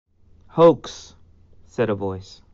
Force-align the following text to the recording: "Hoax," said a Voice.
"Hoax," 0.47 1.13
said 1.67 1.91
a 1.91 1.93
Voice. 1.93 2.41